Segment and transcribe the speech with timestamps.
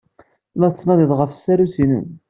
[0.59, 2.07] La tettnadiḍ ɣef tsarut-nnem.